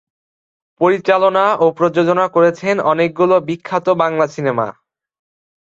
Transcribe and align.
পরিচালনা 0.81 1.45
ও 1.55 1.65
প্রযোজনা 1.77 2.25
করেছেন 2.27 2.75
অনেকগুলি 2.91 3.37
বিখ্যাত 3.47 3.87
বাংলা 4.01 4.25
সিনেমা। 4.27 4.67